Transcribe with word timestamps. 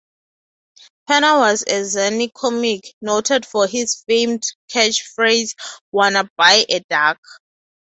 Penner 1.07 1.37
was 1.37 1.63
a 1.67 1.83
zany 1.85 2.31
comic, 2.35 2.81
noted 3.03 3.45
for 3.45 3.67
his 3.67 4.03
famed 4.07 4.41
catchphrase, 4.73 5.53
Wanna 5.91 6.27
buy 6.35 6.65
a 6.67 6.79
duck? 6.89 7.19